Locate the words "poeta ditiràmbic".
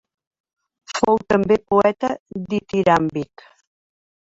1.75-3.51